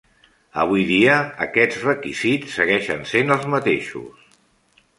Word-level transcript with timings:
Avui 0.61 0.85
dia, 0.91 1.17
aquests 1.45 1.77
requisits 1.89 2.55
segueixen 2.61 3.07
sent 3.13 3.37
els 3.37 3.49
mateixos. 3.57 4.37